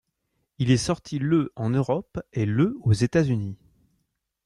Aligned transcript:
Il 0.57 0.71
est 0.71 0.77
sorti 0.77 1.19
le 1.19 1.53
en 1.55 1.69
Europe 1.69 2.19
et 2.33 2.47
le 2.47 2.75
aux 2.81 2.91
États-Unis. 2.93 3.59